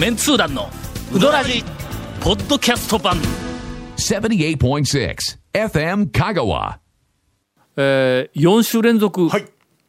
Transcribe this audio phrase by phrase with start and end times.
[0.00, 0.70] メンツー団の
[1.12, 1.62] ウドラジ
[2.22, 3.18] ポッドキャスト版。
[3.98, 5.14] 78.6
[5.52, 6.78] FM Kagawa.
[7.76, 9.46] えー、4週連続、はい。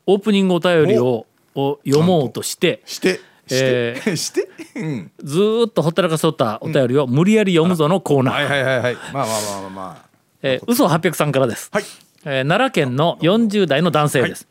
[0.08, 4.44] オープニングお便りをを読もうとしてしてえして、
[4.76, 4.82] して？
[4.82, 5.12] うん。
[5.23, 8.96] ずーっとほったらかしとったお便りを無理やり読むぞのコーナー、はいはいはいはい。
[8.96, 10.09] まあまあまあまあまあ。
[10.41, 11.84] えー、嘘800さんからです、はい。
[12.25, 14.45] えー奈良県の40代の男性です、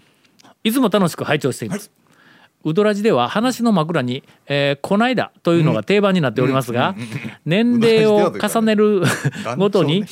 [0.64, 1.90] い、つも楽しく拝聴しています、
[2.64, 6.94] ウドラジでは話の枕に、えー、こないだというのが定番になっておりますが、
[7.44, 9.02] 年齢を重ねる
[9.56, 10.04] ごとに、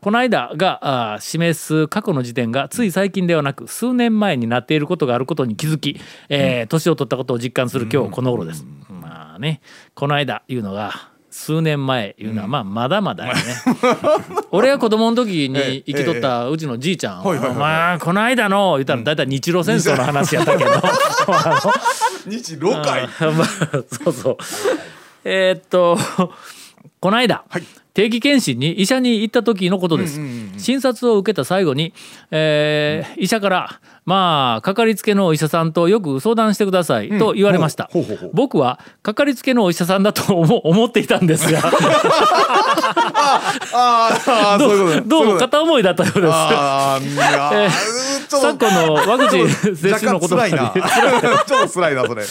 [0.00, 8.66] この間が示す過去の時点がつい最近ではなく数年前になっていることがあることに気づき、えー年を取ったことを実感する今日この頃です。
[8.90, 9.62] まあね
[9.94, 13.40] この間いうのが数年前いうのはまあまだまだやね。
[14.52, 20.70] 俺が子供の時に生きとったうちのじいちゃんはいはいはいまあこの間の言ったら大体日露戦争の話やったけど。
[22.30, 23.48] 日ロ会 まあ
[24.04, 24.36] そうそう。
[25.24, 25.98] えーっと
[27.00, 30.20] この間、はい定期検診に医者に行った時のことです、
[30.58, 31.92] 診察を受けた最後に、
[32.30, 37.88] えー医者からまあかかりつけのお医者さんとよく相談してくださいと言われました、
[38.32, 41.60] 僕はかかりつけのお医者さんだと思 思っていたんですが
[44.58, 44.68] ど
[45.20, 46.26] そうも片思いだったようで
[47.70, 48.26] す。
[48.28, 50.52] 昨今のワクチン接種のこともあり。
[50.52, 50.72] ちょっ
[51.66, 52.24] と辛いなそれ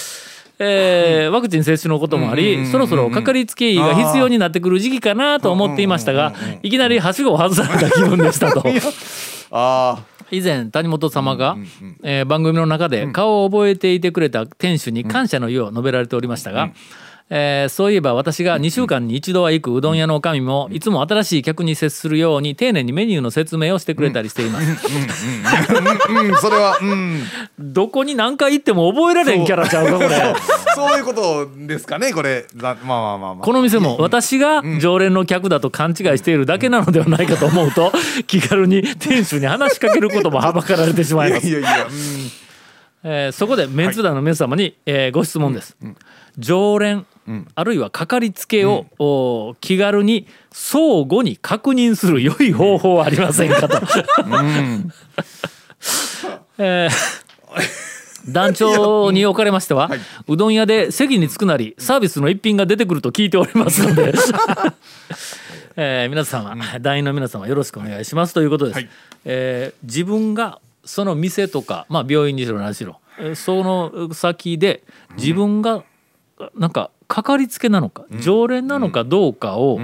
[0.59, 8.64] えーワクチン接種のこともあり、そろそろかかりつけ医が必要になってくる時期かなと思っていましたが、いきなりはしごを外された気分でしたと。
[9.52, 10.00] あ
[10.31, 11.58] 以前谷本様が、
[12.04, 16.72] えー番組の中で顔を覚えていてくれた店主に感謝の意を述べられておりましたが、
[17.30, 24.88] えーそういえば私が2週間に一度は行くうどん屋の女将もいつも新しい客に接するように丁寧にメニューの説明をしてくれたりしています。
[26.10, 27.24] うんそれはうん
[27.60, 30.09] どこに何回行っても覚えられんキャラちゃうかこれ。
[30.75, 37.92] そういうことですかねこれまあまあまあまあこの店も私が常連の客だと勘違いしているだけなのではないかと思うと
[38.28, 41.92] 気軽に店主に話しかけることもはばかられてしまいますいやいやいやうん
[43.03, 45.78] えーそこでメンツ団の皆様に、えーご質問です、
[46.40, 47.06] 常連、
[47.56, 53.79] あるいはかかりつけを、お気軽に相互に確認する良い方法はありませんかと、
[56.57, 57.23] えー
[58.28, 59.91] 団長におかれましては、
[60.28, 64.13] うどん屋で席に着くなりサービスの一品が出てくると聞いておりますので、
[65.75, 68.90] えー皆様、団員の皆様よろしくお願いしますということです、はい。
[69.25, 74.84] えー自分がその店とか、まあ、病院にしろ何しろえーその先で
[75.17, 75.84] 自分が
[76.55, 79.79] なんかかかりつけなのか、常連なのかどうかを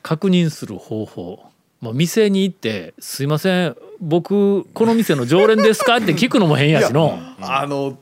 [0.00, 1.40] 確認する方法、
[1.80, 5.96] まあ、店に行って「すいません僕この店の常連ですか?
[5.98, 7.18] 」って聞くのも変やしの。
[7.40, 7.98] あの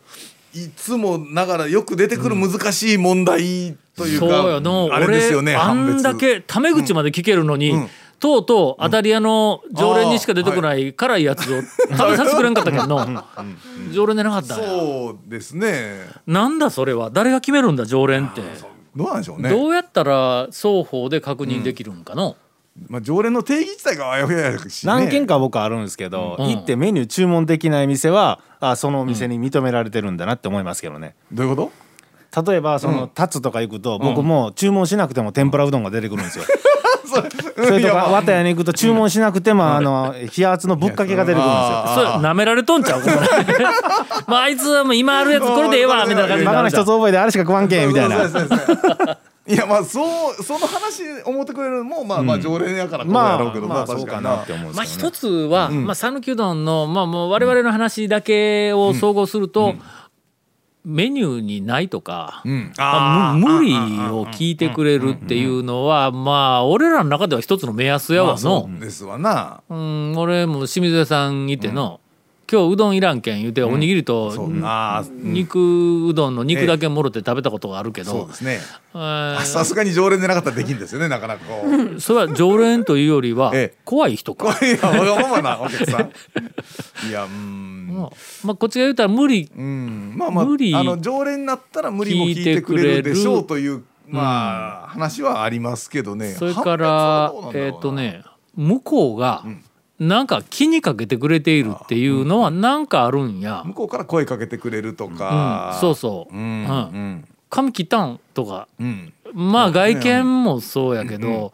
[0.52, 4.90] いつもながらよく出てくる難しい問題というそうか、よの。
[4.92, 7.88] あれですよね俺あんだけタメ口まで聞けるのに、うん
[8.18, 13.24] とうとう当たり屋の常連にしか出てこない辛いやつを食べさせてくれんかったけどの
[13.92, 14.68] 常連でなかったんや。
[14.68, 16.00] そうですね。
[16.26, 17.10] なんだそれは？
[17.10, 18.40] 誰が決めるんだ常連って、
[18.94, 19.50] どうなんでしょうね。
[19.50, 22.36] どうやったら双方で確認できるんかの、
[22.88, 26.48] まあ、常連の定義自体があやふややし、ね、何軒か僕あるんですけど、うん。
[26.48, 31.14] 行ってメニュー注文できない店はあそのお店に認められてるんだなって思いますけどね。
[31.32, 31.70] どういうこ
[32.32, 32.42] と？
[32.42, 36.44] 例えばその立つとか行くと僕も注文しなくても天ぷらうどんが出てくるんですよ。
[37.06, 41.94] それとか綿屋に行くと注文しなくてもあの冷圧のぶっかけが出てくるんですよ。
[41.94, 43.02] それ舐められとんちゃう
[44.26, 46.82] まああいつはもう今あるやつこれでええわみたいな感じにバカななるじゃん。
[46.82, 48.16] 一つ覚えであれしか食わんけんみたいな。
[49.48, 54.42] いやまあそうその話思ってくれるのもまあまあ常連やからこうまあやろうけど、まあ確そうかなかにな。
[54.42, 55.08] って思うんですまあけどね。
[55.08, 59.74] 一つは、まあ讃岐うどんのまあもう我々の話だけを総合すると、
[60.86, 62.72] メニューにないとか、うん。
[63.40, 69.62] 無理を聞いてくれるっていうのはまあ俺らの中では一つの目安やわの、そうですわな。
[69.68, 72.00] うん、俺も清水屋さんいての、
[72.50, 74.32] 今日うどんいらんけん言うておにぎりと、
[75.12, 78.28] 肉うどんの肉だけもろて食べたことがあるけど。
[78.32, 81.44] さすがに常連でなかったらできんですよねなかなか。
[81.44, 81.64] こ
[81.96, 83.78] うそれは常連というよりはええ。
[83.84, 84.56] 怖い人か。
[84.64, 86.10] いやわがままなお客さん。
[87.08, 87.88] いやうん。
[87.92, 88.10] まあ
[88.44, 89.50] まあ、こっちが言うたら無理。
[89.56, 90.14] うん。
[90.16, 90.74] まあまあ無理。
[90.74, 96.32] あの常連になったら無理も聞いてくれるでしょうというまあ、話はありますけどね。
[96.34, 98.22] それからえっ、とね
[98.54, 99.44] 向こうが
[99.98, 103.62] なんか気にかけてくれているっていうのはなんかあるんや。
[103.64, 105.16] 向こうから声かけてくれるとうん。
[105.16, 106.34] か、そうそう。
[106.34, 106.48] うんうん。
[106.48, 106.50] う
[106.98, 107.24] ん。
[107.48, 108.68] 髪切ったんとか。
[108.78, 109.12] うん。
[109.32, 111.52] まあ外見もそうやけど、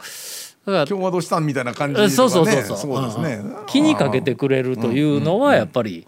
[0.66, 2.06] だから今日はどうしたんみたいな感じね。
[2.06, 2.76] えそうそうそうそう。
[2.76, 3.66] そうですね、うん。
[3.66, 6.06] 気にかけてくれるというのはやっぱり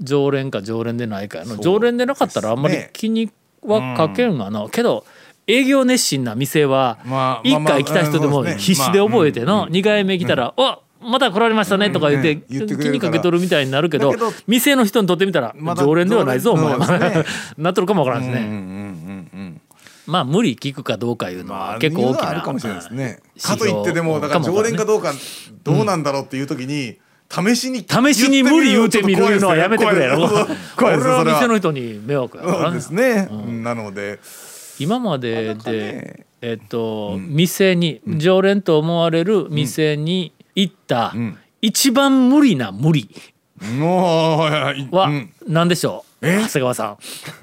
[0.00, 3.30] 常連か常連でないかやの常連でなかったらあんまり気に
[3.62, 4.68] はかけんがな。
[4.70, 5.04] けど
[5.46, 14.12] 営業熱心な店はまあ1回来た人でも必死で覚えての2回目来たら「おまた来られましたね」とか言って気にるかけとるみたいになるけど
[14.46, 16.76] 店の人にとってみたら常連ではないぞお前
[17.58, 19.24] なっとるかもわからんですね。
[20.06, 23.18] まあ無理聞くかどうかいうのまあは結構大きなあるかもしれないですね。
[23.36, 25.12] うんかといってでもだから常連かどうか
[25.62, 26.98] どうなんだろうっていう時に
[27.30, 30.16] 試しに試しに無理言うてみるのはやめてくれよ。
[30.78, 32.70] れは店の人に迷惑やから。
[32.70, 33.28] ですね
[33.62, 34.20] なので。
[34.78, 36.26] 今まででね。
[36.42, 41.38] えっと店に常連と思われる店に行ったん。
[41.62, 43.08] 一番無理な無理。
[44.90, 45.32] はうん。
[45.48, 46.26] 何でしょう？
[46.26, 46.96] 長谷川さん。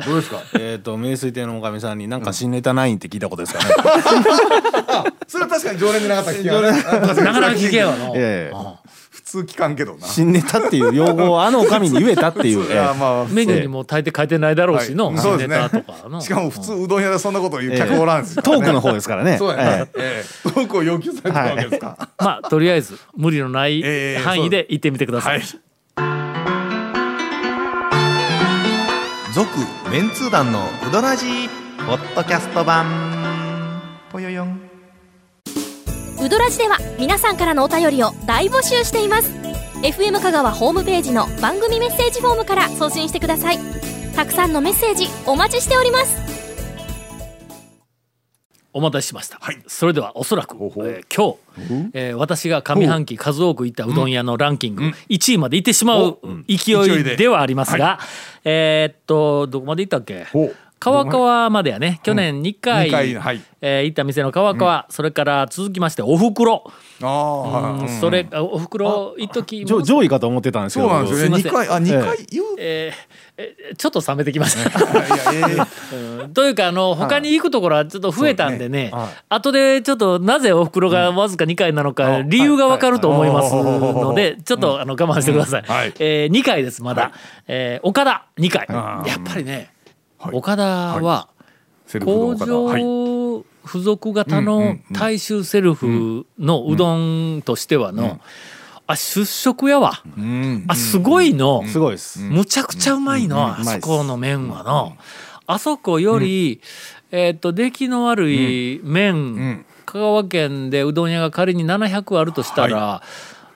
[0.05, 0.41] どうですか？
[0.59, 3.65] えっと名水亭のおかみさんになんか新ネタないんって聞いたことですかね？
[5.27, 6.41] それは確かに常連でなかった
[7.23, 8.15] なかなか聞けよの。
[9.31, 10.05] 通聞かんけどな。
[10.05, 12.59] 新ネタっていう用語をあのおかみに言えたっていう。
[12.99, 16.19] まあメニューにも大抵書いてないだろうしの、はい新ネタとかの。
[16.19, 19.37] しかも普通うどん屋でそんなこと言う客おらんですよトークの方ですからね。
[19.37, 19.63] そうやな。
[19.63, 19.87] ええ。
[19.95, 20.49] ええ。
[20.49, 22.09] トークを要求されてるわけですか。
[22.19, 25.29] まあとりあえず無理のないええ範囲で行ってみてくださ。
[25.29, 25.39] はい。
[25.39, 25.43] い
[29.33, 29.49] 続
[29.89, 31.49] メンツー団のウドラジー
[31.85, 33.20] ポッドキャスト版
[36.31, 39.29] ドラジでは皆さんからのお便りを大募集しています。
[39.83, 43.59] FM 香川ホームページの番組メッセージフォームから送信してください。
[44.15, 46.15] たくさんのメッセージお待ちしております。
[48.71, 49.61] お待たせしました、はい。
[49.67, 50.87] それではおそらく、ほうほう。
[50.87, 51.35] えー今
[51.67, 56.17] 日、えー私が上半期数多く行ったうどん屋のランキング、1位まで行ってしまう
[56.47, 57.99] 勢いではありますが、
[58.45, 60.25] えーっとどこまで行ったっけ？
[60.81, 61.99] 川川までやね。
[62.01, 63.41] 去年2回,、二回はい。
[63.63, 66.63] えー行った店の川川、それから続きましておふくろ、
[67.03, 70.89] あそれあおふくろ一時上上位かと思ってたんですけど。
[70.89, 71.39] そうなんですよね。
[71.39, 71.83] すいません。
[71.83, 72.45] 二回あ二回言う？
[72.57, 72.93] えー
[73.37, 74.71] えーちょっと冷めてきました。
[75.93, 76.33] えうん。
[76.33, 78.89] というかあの他に行くところはちょっと増えたんでね。
[78.91, 79.07] はい。
[79.29, 85.75] 後でちょっとなぜおふくろがわずか2回なのか理由がわかると思いますのでちょっとあの我慢してください、うん。
[85.75, 85.93] はい。
[85.99, 87.11] え2回ですまだ、
[87.47, 88.65] えー岡田2回。
[88.69, 89.70] やっぱりね、
[90.21, 90.35] はい。
[90.35, 91.29] 岡田は
[91.99, 98.19] 工場付属型の大衆セルフのうどんとしてはの、
[98.87, 100.65] あ出食やわ、うん。
[100.67, 102.19] あすごいの、すごいです。
[102.19, 104.97] むちゃくちゃうまいの、あそこの麺はの、
[105.47, 106.61] あそこより、
[107.11, 109.65] えっ、と出来の悪い麺、ん。
[109.85, 113.01] 香川県でうどん屋が仮に700あるとしたら、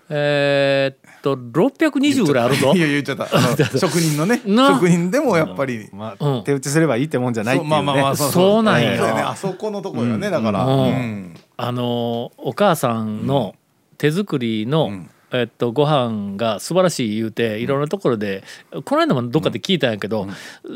[0.09, 2.73] えっと620ぐらいあるぞ。
[2.75, 2.79] い。
[2.79, 3.77] や 言っちゃった。
[3.77, 4.69] 職人のねな。
[4.69, 6.39] 職人でもやっぱりまうん。
[6.39, 8.31] あ手打ちすればいいってもんじゃないっていうねまあまあまあそう。
[8.31, 10.65] そうなんよねあそこのところよねだから。
[10.65, 10.79] うん。
[10.81, 11.33] うん。
[11.57, 13.55] あのお母さんの
[13.97, 15.09] 手作りの、ん
[15.39, 18.43] えっと、ご飯が素晴らしい言うていろんなところで、
[18.85, 20.27] この間もどっかで聞いたんやけど、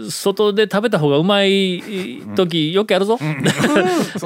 [0.10, 1.82] 外で食べた方がうまい
[2.36, 3.18] 時よくやるぞ、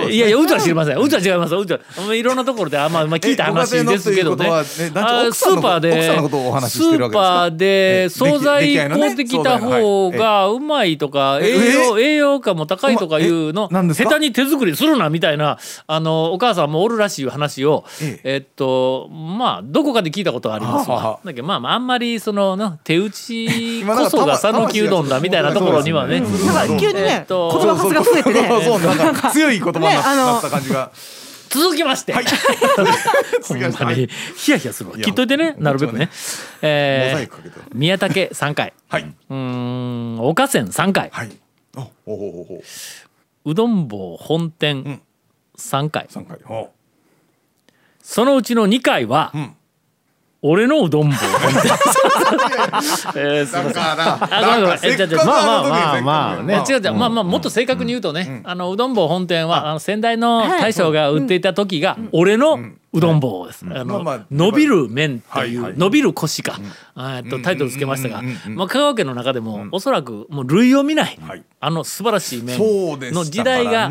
[0.10, 1.80] いやいやうちは知りませんうちは違いますうちは
[2.14, 4.50] いろんなところであまあまあ聞いた話ですけどね。
[4.50, 6.04] ねスーパーで
[6.70, 15.58] スーパーでえ惣菜買うてきた方がうまいとかえ栄養栄養価も高いとかいうの下手に手作りするなみたいな
[15.88, 18.20] あのお母さんもおるらしい話をえ。
[18.24, 21.06] えっとまあどこかで聞いたことがありますはあは。
[21.06, 21.12] あ。
[21.12, 26.22] わだけどまあまああんまりそのな手打ちこそが讃岐うどんだみたいなところにはね。
[26.22, 26.28] な
[26.66, 28.50] んか急にえねっと言葉数が増えてね。
[29.32, 30.92] 強い言葉になった感じが。
[31.54, 34.10] 続きまして、ほんまに。
[34.36, 34.98] ヒヤヒヤするわ。
[34.98, 36.10] いや聞いといてね、なるべくね。
[37.74, 39.04] 宮武3回、はい。
[39.04, 41.30] うーん、岡線3回、はい。
[43.46, 44.52] うどん坊本ん。
[44.52, 45.00] 店
[45.58, 46.72] 3回、三回ほ
[48.02, 49.56] そのうちの2回は、ん
[50.46, 51.72] 俺のうどん坊本店。
[53.16, 53.72] えーすいません。
[53.72, 54.80] うだからあごめんごめん。
[54.84, 56.64] えじゃあじゃあまあまあまあまあね。
[56.70, 62.60] 違う違う、まあまあもっと正確に言うとね、あのうどん坊本店はあの先代の大将が売っていた時が俺の
[62.94, 63.66] うどん坊です。
[63.66, 65.80] あのまあまあ伸びる麺という、はいはい。
[65.80, 66.60] 伸びる腰か、
[66.96, 71.44] えっとタイトルつけましたが、うんうんうんうんまあ香川県の中でも、おそらくもう類を見ない、はい。
[71.60, 73.12] あの素晴らしい麺そうでしたからね。
[73.12, 73.90] の時代が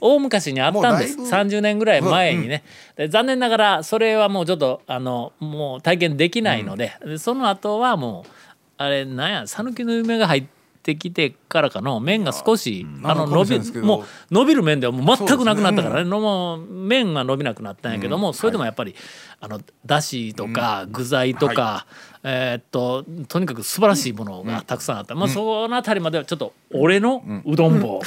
[0.00, 1.16] 大昔にあったんです。
[1.16, 1.50] もうだいぶ。
[1.50, 2.64] 30年ぐらい前にね、
[2.96, 8.30] で残念ながらそれはもうちょっとあのもう体験できないので,、でその後はもう
[8.78, 16.10] あれなんや讃岐の夢が入ってきてからかの麺が少しあの伸びもう伸びる麺ではもう全くなくなったからね。
[16.10, 18.94] もう麺が伸びなくなったんやけども、それでもやっぱり
[19.40, 21.86] あのだしとか具材とか、
[22.22, 28.00] えーっととにかく素晴らしいものがたくさんあった、まあ、その辺りまではちょっと俺のうどん坊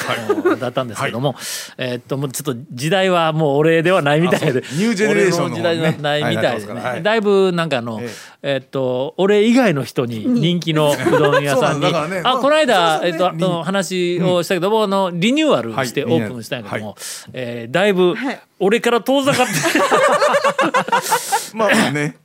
[0.60, 1.34] だったんですけども、
[1.78, 4.62] えーっともうちょっと時代はもう俺ではないみたいで。
[4.74, 5.70] ニュージェネレーションの方ね。
[5.70, 8.10] 俺の時代じゃないみたいでね、だいぶなんかあの、え
[8.44, 16.20] えっと俺以外の人に人気のうどん屋さんに ああこの間えっとあの話をしたけどもあのリニューアルしてオはい。
[16.20, 16.96] ープンしたんやけどもは
[17.34, 18.40] えーだいぶはい。
[18.60, 19.54] 俺から遠ざかって。
[21.58, 22.16] まあまあね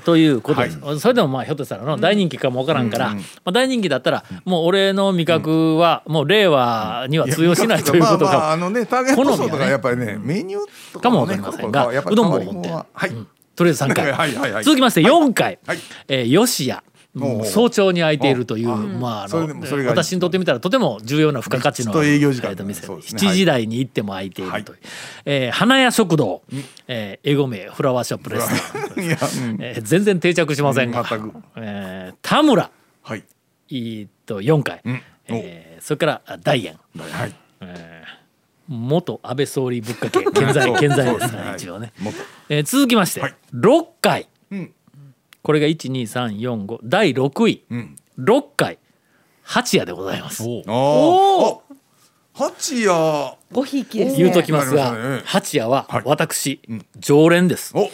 [0.00, 12.86] ということです、それでもまあひょっとしたらの大人気かもわからんから、まあ、大人気だったらもう俺の味覚はもう令和には通用しないということまあまあがあのねターゲット層とかやっぱりねメニューとかもわねかりませんがうどんも変わりもんは。
[12.92, 13.10] はい。
[13.54, 14.10] とりあえず3回。
[14.12, 15.78] はいはいはい続きまして4回、はい。
[16.08, 19.46] えー、吉谷おうおう早朝に開いているという、まああの
[19.86, 22.54] 私にとってみたらとても重要な付加価値の営業時間。
[22.64, 22.86] 店。
[22.86, 23.20] そうですね。
[23.20, 24.78] 7時台に行っても開いているという、
[25.26, 26.42] えー花屋食堂、
[26.88, 31.04] えー、英語名フラワーショップレスト全然定着しませんが、
[31.56, 32.70] えー田村。
[33.02, 33.24] はい。
[33.70, 35.02] えーと4回、ん。
[35.28, 37.34] えーそれからあ大円、はい。
[37.60, 38.22] えー
[38.68, 41.92] 元安倍総理ぶっかけ 健在健在ですね一応ね、
[42.48, 43.34] えー続きまして、はい。
[43.54, 44.70] 6回、ん
[45.42, 47.96] これが12345第6位、ん。
[48.18, 48.78] 6回。
[49.42, 50.42] 八夜でございます。
[50.42, 51.56] あー。
[51.56, 51.58] あ
[52.34, 53.36] 八夜。
[53.50, 56.02] ごひいきです言うとねきますが、八夜ははい。
[56.06, 56.60] 私、
[56.98, 57.76] 常連です。
[57.76, 57.90] お。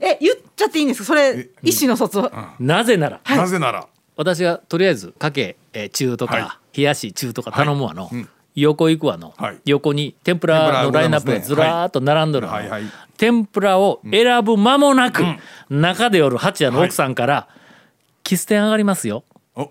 [0.00, 1.04] え言っちゃっていいんですか？
[1.06, 2.22] それ意思の疎通。
[2.58, 3.86] なぜならなぜなら。
[4.16, 9.58] 私がとりあえずかけ、えー中とか、は冷やし中とか頼むわの、うん横行くわの、はい。
[9.64, 12.82] 横に天ぷらのラインナップがずらーっと並んどるわの、はいはい。
[13.16, 15.22] 天ぷらを選ぶ間もなく、
[15.70, 17.48] 中でおる八夜の奥さんから
[18.24, 19.24] 「キス店上がりますよ。
[19.54, 19.68] おあ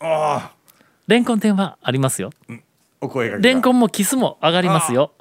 [0.00, 0.52] あ
[1.06, 2.30] レンコン店はありますよ。
[3.00, 5.12] お声がレンコンもキスも上がりますよ」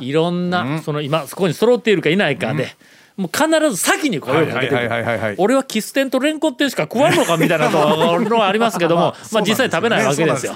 [0.00, 2.74] いろんな、その今そこに揃っているかいないかで、
[3.16, 7.78] もう必ず先に声をかけて俺はキス店とレンコン店しか食わんのかみたいなの
[8.38, 10.54] はありますけどもまあ実際食べないわけですよ。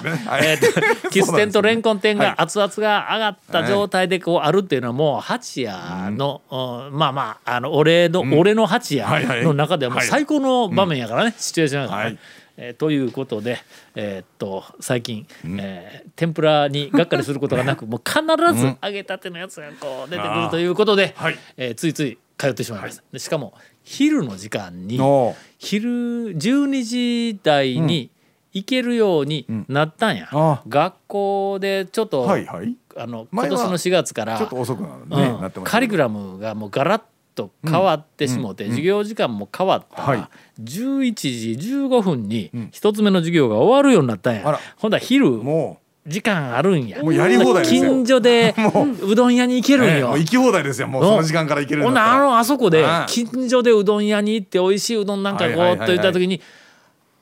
[1.11, 2.27] キス店とレンコン店はい。
[2.29, 10.07] が熱々が上がった状態でこうあるっていうのはもう八夜の、うんまあまああの俺の、俺の八夜の中ではもうはい。
[10.07, 12.05] 最高の場面やからね、シチュエーションやからね。
[12.05, 12.19] はい。
[12.59, 13.59] えーということで、
[13.95, 15.27] えーっと最近、
[15.59, 18.21] えー天ぷらにがっかりすることがなくもう必
[18.59, 21.37] ず揚げたてのやつがこう出てくるということで、はい。
[21.57, 23.03] えーついつい通ってしまいました。
[23.11, 23.53] でしかも
[23.83, 28.11] 昼の時間にお昼12時台に
[28.53, 32.75] 行けるようになったんや、あ学校でちょっと、はいはい。
[32.95, 37.01] あの今年の4月からちょっと遅くなるカリキュラムがもうガラッ
[37.35, 40.27] と変わってしもて、授業時間も変わったら、はい。
[40.63, 47.03] 11時15分に一つ目の授業が終わるようになったんや、ほんだら昼も時間あるんや。
[47.03, 47.81] もうやり放題ですよ。
[47.83, 48.55] 近所で
[49.03, 49.13] う。
[49.13, 50.87] どん屋に行けうるんよ、ねもう行き放題ですよ。
[50.87, 52.85] もうその時間から行けるんだあのあそこで。
[53.07, 55.79] 近所でうどん屋に行って美味しいうどんなんかこうはいはいはい。
[55.79, 56.41] はいと言った時に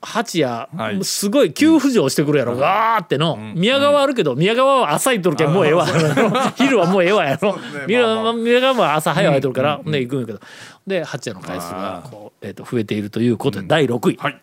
[0.02, 1.04] 八夜はい。
[1.04, 2.56] すごい急浮上してくるやろ。
[2.56, 3.36] ガーっての。
[3.56, 5.84] 宮川あるけど宮川は朝行っとるけんもうええわ。
[6.56, 7.58] 昼はもうええわやろ。
[7.88, 10.40] 宮川宮川は朝早いとるからね行くんやけど。
[10.86, 14.16] で八夜の回数がこうえーと増えているということで第6位。
[14.16, 14.40] はい。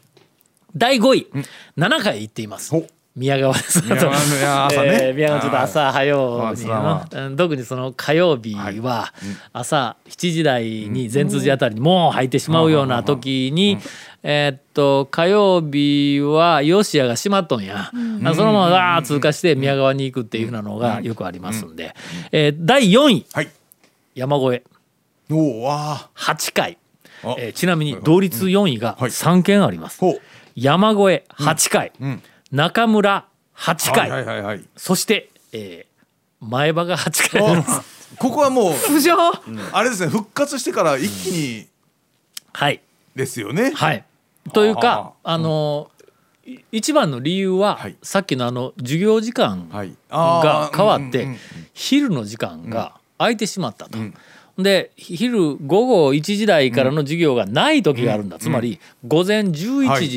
[0.76, 1.28] 第5位。
[1.78, 2.72] 7回行っています。
[2.72, 3.84] ほ宮川です。
[3.84, 5.00] 宮川の朝ね。
[5.04, 6.56] えー宮川ちょっと朝早う
[7.30, 9.14] に特にその火曜日は
[9.52, 13.78] 朝7時台に善通寺あたりにもう入ってしまうような時に
[14.24, 17.92] えーっと火曜日は吉谷が閉まっとんや。
[17.92, 21.94] あそのままわー通過して宮川に行くっていうふうなのがよくありますんで。
[22.32, 23.26] えー第4位。
[23.34, 23.50] はい。
[24.16, 24.64] 山越え。
[25.32, 26.78] おおわ8回。
[27.24, 27.36] あ。
[27.38, 29.12] えーちなみに同率4位がはい。
[29.12, 30.00] 3件あります。
[30.56, 31.92] 山越え8回。
[32.02, 32.22] ん
[32.54, 33.26] 中村
[33.58, 34.10] 8回。
[34.12, 34.64] はいはいはいはい。
[34.78, 35.94] そして、えー
[36.46, 37.64] 前歯が8回。
[38.20, 39.16] ここはもう 浮上
[39.72, 41.68] あれですね復活してから一気に
[42.52, 42.82] はい。
[43.16, 43.72] ですよね。
[43.74, 44.04] はい。
[44.52, 47.96] というはか、あのー、い一番の理由は、はい。
[48.04, 49.96] さっきのあの授業時間はい。
[50.12, 51.40] が変わって、うんうんうん。
[51.74, 53.98] 昼の時間が空いてしまったと。
[54.58, 59.52] で昼午後1時台からの授業がない時があるんだ、つまり午前11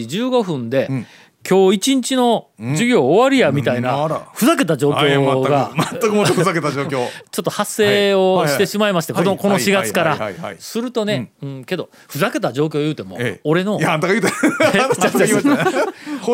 [0.09, 1.07] 時15分で、ん
[1.49, 7.07] 今日一日の授業終わりやみたいなふざけた状はい況が全くもってふざけた状況。
[7.31, 10.19] ちょっと発生をしてしまいまして、はいこのこの4月から。
[10.59, 11.65] するとね、うん。
[11.65, 13.41] けどふざけた状況言うても、ええ。
[13.45, 13.77] 俺の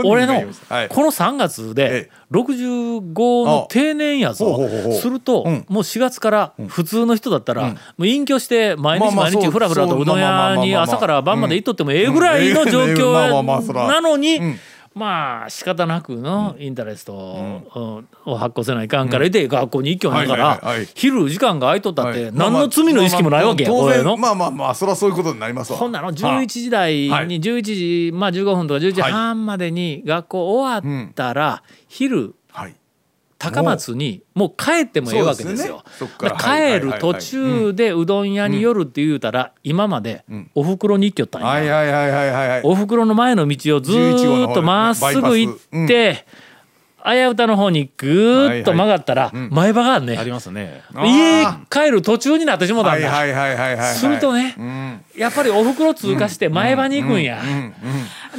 [0.04, 0.42] 俺の
[0.88, 2.22] この3月でええ。
[2.32, 4.58] 65の定年やぞ
[4.98, 5.66] するとうん。
[5.68, 13.12] もう4月から普通の人だったらもう隠居して毎日毎日ふらふらとうどん屋に朝から晩まで行っとってもええぐらいの状況
[13.74, 13.86] ら。
[13.88, 14.58] なのにん
[14.94, 22.32] まあ仕方なくのインタレストをを発行せないかんからで学校に一挙なんかはいら昼時間が空いとったってはい。
[22.34, 24.16] 何の罪の意識もないわけやまあまあ俺の。
[24.16, 25.78] まあまあまあそりゃそういうことになりますわ。
[25.78, 27.26] ほんなの11時台はい。
[27.26, 32.74] に11時まあ15分とか11時半までに学校終わったら昼はい
[33.42, 35.82] 高松にもう帰ってもええわけですよ。
[35.98, 36.10] すね。
[36.38, 41.48] 帰る途中でうどん屋に寄るって言うたら今までお袋に行きよったんや。
[41.48, 42.60] はいはいはいはいはいはい。
[42.62, 45.56] お袋の前の道をずーっとまっすぐ行っ
[45.88, 46.24] て
[47.04, 50.06] 綾歌の方にぐーっと曲がったら前場があん。
[50.06, 50.82] ねありますね。
[50.94, 53.10] 家帰る途中になってしもたんだ。
[53.10, 57.42] はいはいはいはいはいするとねやっぱりお袋通過して前場に行くんや。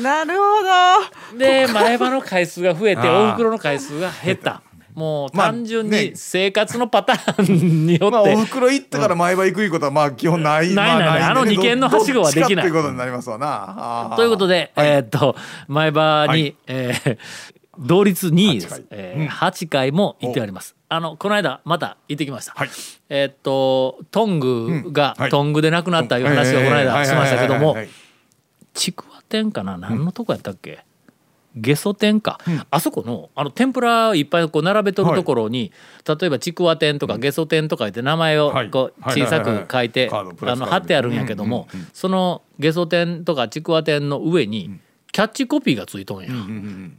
[0.02, 1.38] なるほど。
[1.38, 3.30] で前歯の回数が増えてあー。
[3.32, 4.62] お袋の回数が減った
[4.96, 6.10] もうまあ単純ね。
[6.10, 11.20] に生活のパターンによまあって、お袋行ってから前歯行くいうことはまあ基本ないないないない。
[11.22, 12.48] まあの二軒のはしごはできない。
[12.48, 14.16] どっちかっていうことになりますわな。
[14.16, 15.36] ということで、えーっと
[15.68, 16.56] 前歯に、はい。
[16.68, 17.18] えー
[17.80, 18.68] 同率2位です。
[18.68, 18.86] 8回。
[18.92, 20.76] えー8回も行ってあります。
[20.90, 22.70] あのこの間また行ってきました、はい。
[23.10, 27.90] えーっとトングが、トングで亡くなったいう話をこの間しましたけどもはいはいはいはい。
[28.76, 29.80] ちくわ店かな？
[29.80, 30.86] 何のとこやったっけ、
[31.56, 32.40] ゲソ店か、
[32.72, 35.72] あそこのあの天ぷらいっぱいこう並べとるところに、
[36.08, 38.70] 例えばちくわ店とかゲソ店とか言って名前をはい。
[38.70, 39.22] こうはい。
[39.22, 39.90] 小さく書い。
[39.90, 44.80] て貼ってあるんやけども、そのゲソ店とかちくわ店の上に
[45.12, 46.30] キャッチコピーがついとんや、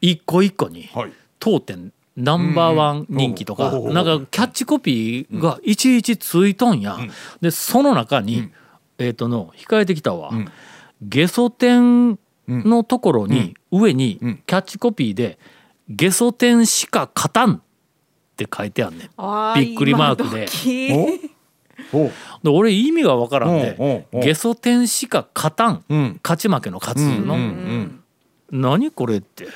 [0.00, 1.12] 一個一個にはい。
[1.40, 3.84] 当店ナンバーワン人気とか、うん。
[3.86, 3.94] うん。
[3.94, 6.96] なんかキャッチコピーがいちいちついとんや、
[7.40, 8.50] でその中に、
[8.98, 10.30] えっ、との控えてきたわ、
[11.02, 15.38] ゲソ店のところに、上にキャッチコピーで
[15.88, 17.60] 「ゲソ店しか勝たん」っ
[18.36, 19.08] て書いてあんねん。
[19.56, 21.30] びっくりマークで。
[22.42, 26.20] で俺意味がわからんでゲソ店しか勝たん、うん。
[26.22, 28.00] 勝ち負けの勝つの、うん
[28.50, 29.48] 何これって。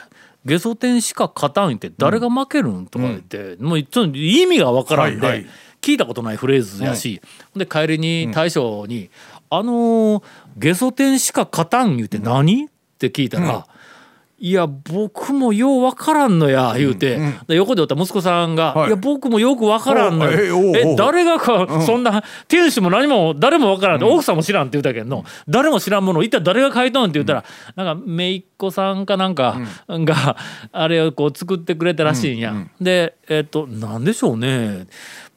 [0.44, 5.46] ゲソ店しか勝たんって誰が負けるんとか言って、もうちょっと意味がわからんで、はいはい。
[5.80, 7.20] 聞いたことないフレーズやし、
[7.54, 9.10] で帰りに大将に
[9.50, 10.22] 「あのー
[10.56, 12.68] ゲソ店しか勝たん言うて何?」
[12.98, 13.64] って聞いたら
[14.40, 18.88] 「いや僕もようわからんのや」言うて、で横でおった息子さんが「はい。
[18.88, 27.44] い、や僕もよくわからんのよ」え誰がか、そんな店主も何も誰もわからんって、奥さんも知らんって言うたけんの、誰も知らんものを一体誰が書いとんって言ったら、
[27.76, 29.56] なんか姪っ子さんかなんか
[29.88, 30.36] が
[30.72, 32.54] あれをこう作ってくれたらしいんや。
[32.80, 34.86] でえっ、となんでしょうね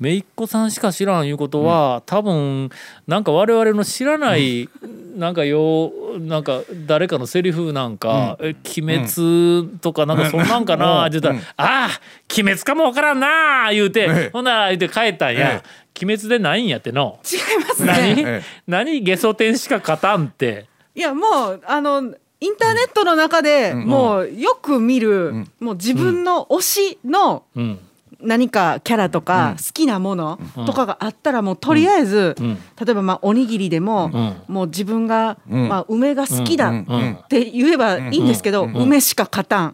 [0.01, 2.69] 姪っ子さんしか知らんいうことは、多分
[3.07, 4.67] なんか我々の知らない、
[5.15, 11.89] なんかようなんか誰かのセリフなんか「え鬼滅」とかなんかそんなんかなって言ったら「ああ
[12.35, 15.63] 鬼滅かもわからんな」言うて、ええほんなら言うて帰ったんや。
[16.01, 17.19] 鬼滅でないんやっての？
[17.23, 18.43] 違います何、ねええ。
[18.65, 20.65] 何ゲソ天しか勝たんって？
[20.95, 27.79] いやもうあのインターネットの中でもうよく見る、もう自分の推しのうん。
[28.23, 32.55] 何かキャラとか好きなものとかがあったらもうとりあえず、ん。
[32.83, 34.09] 例えばまあおにぎりでも、
[34.47, 39.73] もう自分が、まあ、梅が好きだって言えばいいんですけど、梅しか勝たんっ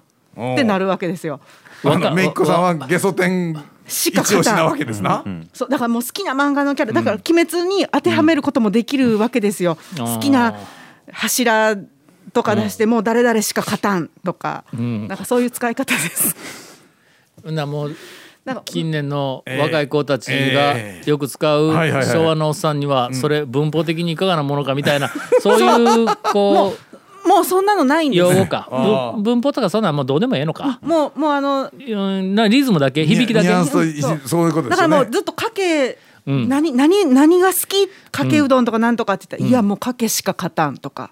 [0.55, 1.39] てなるわけですよ。
[1.83, 3.55] めいっ子さんはゲソ天
[3.88, 5.23] しか勝たん一押しなわけですな。
[5.53, 9.77] そうだからもう好きな漫画のキャラだから「鬼滅」に当てはめることもできるわけですよ。
[9.99, 10.05] うん。
[10.05, 10.55] 好きな
[11.12, 11.77] 柱
[12.33, 16.36] とか出してもう誰々しか勝たんとか、なんかそういう使い方です。
[17.43, 17.95] なもう
[18.65, 21.71] 近年の若い子たちがえよく使う
[22.03, 26.73] 昭和のおっさんにはそれ文法的にいかがなものかみたいな そういうこ
[27.25, 28.69] もうそんなのないんうです用語か。
[29.17, 30.79] 文法とかそんなんもうどうでもええのか。
[30.81, 33.49] もうもうあのうんなリズムだけ響きだけ。
[33.65, 33.86] そう。
[33.86, 34.03] いう
[34.53, 34.88] ことでだすよね。
[34.88, 36.47] からもうずっとかけ、うん。
[36.47, 37.89] 何何何が好き？
[38.12, 41.10] かけうどんとかなんとかって言ったら、いやもうかけしか勝たんとか、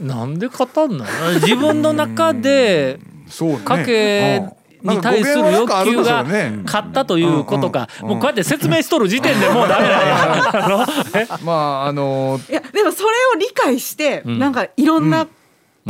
[0.00, 1.04] なんで勝たんの？
[1.42, 3.58] 自分の中でそうね。
[3.64, 6.24] かけうんに対する欲求が
[6.64, 7.88] 勝ったということか。
[8.00, 10.64] もうこうやって説明しとる時点でもうダメなんや。
[10.64, 15.26] あのえまああのいやでもそれを理解して、なんかいろんな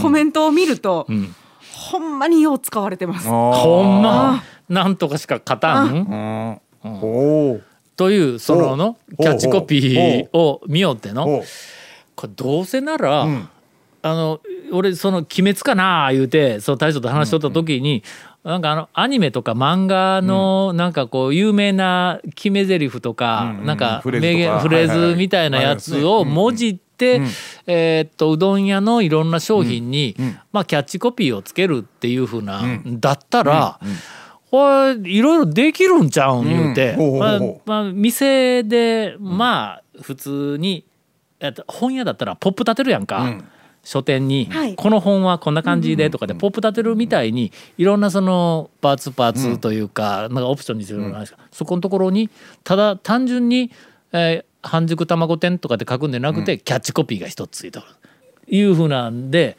[0.01, 1.35] コメントを見ると、ん。
[1.73, 3.29] ほんまによう使われてます。
[3.29, 4.43] ほんま。
[4.69, 6.61] なんとかしか勝たん？
[6.85, 6.91] うん。
[7.01, 7.61] おお
[7.97, 11.27] というそののおキャッチコピーを見よっての。
[11.27, 11.45] お
[12.15, 13.49] これどうせなら、ん
[14.03, 14.41] あの
[14.73, 18.03] 俺その「鬼滅かな」言うてその大将と話しとった時に、
[18.45, 24.33] なんかあのアニメとか漫画のなんかこう有名な決め台詞とか、なんかフレーズとか。
[24.33, 27.21] 名言フレーズみたいなやつを文字って、
[27.67, 30.17] えーっとうどん屋のいろんな商品に、
[30.53, 33.81] まあ、キャッチコピーをつけるっていうふうな、だったら、
[34.51, 40.87] これいろいろできるんちゃうん言うて、まあまあ、店でまあ普通に
[41.41, 43.35] えっと本屋だったらポップ立てるやんか、
[43.89, 44.75] 書店に、はい。
[44.75, 52.29] この本はこんな感じでとかでポップ立てるみたいにいろんなそのパーツパーツというか、なんかオプションにするのがあるんですか、そこのところに
[52.65, 53.71] ただ単純に、
[54.13, 57.85] えー半熟卵店とかで書くんじゃなくて、キャッチコピーが一つついてる。
[58.49, 59.57] いうふうなんで、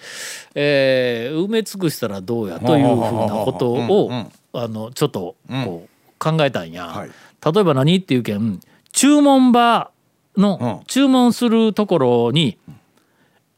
[0.53, 4.11] えー埋め尽くしたらどうやというふうなことを、
[4.53, 7.09] あのちょっとこう考えたんや、はい。
[7.09, 8.59] 例えば何っていうけん
[8.91, 9.89] 注文場
[10.35, 10.85] の、うん。
[10.85, 12.57] 注文するところに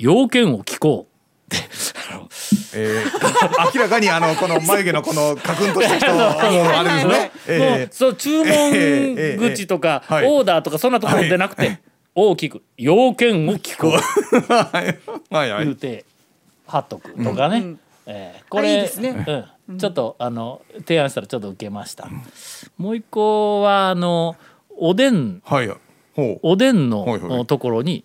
[0.01, 1.55] 要件を聞こう。
[2.73, 3.05] えー、
[3.75, 7.59] 明らかにあのこの眉毛のこのカクンとした人 のあれですね。
[7.59, 11.79] もうえそう注文口とかオーダーとかそんなところでなくて
[12.15, 14.37] 大きく要件を聞こう。
[14.37, 14.99] ーはい。
[15.29, 15.65] はいはい。
[15.65, 16.05] 言うて
[16.65, 17.75] 貼っとくとかね、
[18.07, 19.45] えーこれあいいですね。
[19.69, 22.07] うん、ちょっとあの提案したらちょっと受けました、
[22.77, 24.35] もう一個はあの
[24.77, 25.41] おでん。
[25.45, 25.71] はい。
[26.41, 28.03] おでんはいはいのところに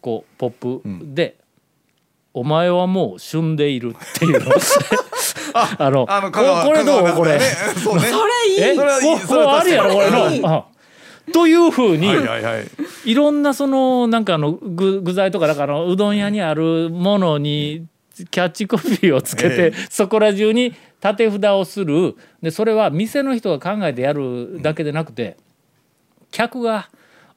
[0.00, 0.82] こうポップ
[1.14, 1.36] で
[2.34, 4.52] 「お前はもう旬でいる」っていうの。
[5.54, 7.16] あのあのここれどう？
[7.16, 7.40] これ。
[7.40, 8.02] そうね。
[8.02, 8.60] それいい。
[8.62, 10.42] えそれはいいここうあるやろこれのいい。
[10.44, 10.64] あ
[11.32, 12.66] というふうに、はいはいはい。
[13.04, 17.86] いろんなそのなんかあの具具材とかだからうどん屋にあるものに
[18.30, 19.86] キャッチコピーをつけて、え。
[19.88, 22.16] そこら中に立て札をする。
[22.42, 25.38] でそれは店の人が考えてやるだけでなくて
[26.30, 26.90] 客が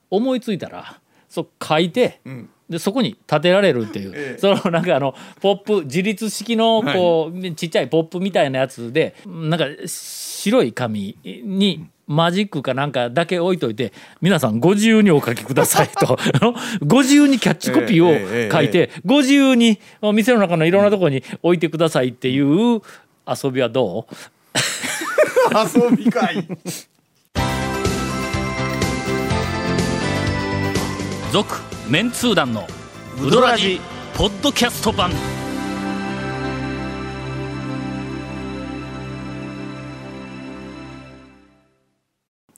[0.09, 2.49] 思いついたらそう書いて、ん。
[2.69, 4.37] でそこに立てられるっていう、ええ。
[4.37, 16.17] そのなんかあのポップ自立式のこう、ちっちゃいポップみたいなやつでなんか白い紙にマジックかなんかだけ置いといて皆さんご自由にお書きくださいと。
[16.85, 19.79] ご自由にキャッチコピーを書いてご自由に
[20.13, 22.81] 店の中のいろんなところに置いてくださいっていう
[23.27, 24.15] 遊びはどう？
[25.89, 26.47] 遊び会。
[31.31, 31.55] 続
[31.87, 32.67] メンツー団の
[33.21, 33.79] ウドラジ
[34.15, 35.11] ポッドキャスト版。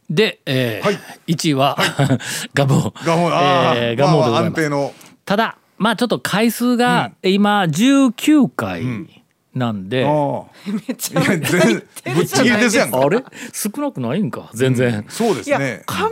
[0.10, 1.00] で、えーはい。
[1.34, 1.78] 1位は、
[2.54, 3.92] ガモガモあー。
[3.92, 4.94] えーガモでごまあざいます安定の。
[5.26, 8.84] ただまあちょっと回数が今19回
[9.54, 11.24] なんで、あめっちゃあ。
[11.24, 11.26] い。
[11.26, 11.84] や全
[12.16, 13.00] ぶっちぎりですやんか。
[13.02, 13.22] あれ？
[13.52, 14.50] 少なくないんか？
[14.54, 15.06] 全然。
[15.10, 15.84] そうでいやすね。
[15.88, 16.10] 上半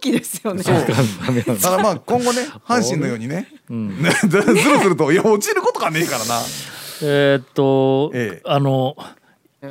[0.00, 0.62] 期ですよね。
[0.64, 0.76] そう。
[1.60, 6.40] ただまあ今後ね阪神のようにね、 ねずるずるといや落ちることがねえからな。
[7.02, 8.42] えーっと、ええ。
[8.44, 8.96] あの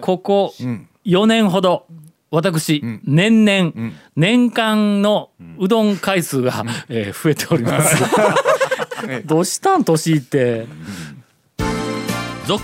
[0.02, 0.88] ここん。
[1.06, 1.88] 4年ほど
[2.32, 3.74] 私、年々、
[4.16, 7.96] 年間のうどん回数が、 えー増えております。
[9.26, 9.84] どうしたん？
[9.84, 10.68] 年いって。
[12.46, 12.64] 続